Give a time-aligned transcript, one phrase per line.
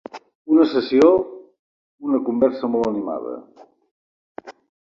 [0.53, 1.11] Una sessió,
[2.07, 3.39] una conversa molt animada.